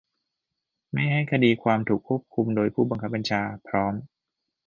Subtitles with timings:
[0.91, 3.93] ไม่ให้คดีความถูกควบคุมโดยผู้บังคับบัญชา พร้อม